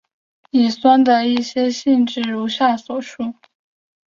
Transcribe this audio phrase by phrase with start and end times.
[0.49, 3.35] 乙酸的一些性质如下所述。